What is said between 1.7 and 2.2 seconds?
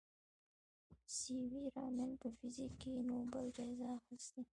رامن